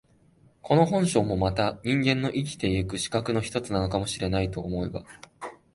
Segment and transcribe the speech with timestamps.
[0.63, 5.03] この本性もまた人間の生きて行く資格の一つなのかも知れないと思えば、